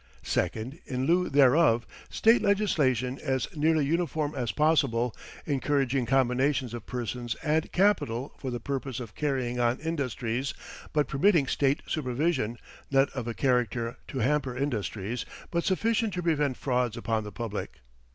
[0.23, 7.35] Second, in lieu thereof, state legislation as nearly uniform as possible, encouraging combinations of persons
[7.43, 10.55] and capital for the purpose of carrying on industries,
[10.91, 12.57] but permitting state supervision,
[12.89, 17.77] not of a character to hamper industries, but sufficient to prevent frauds upon the public.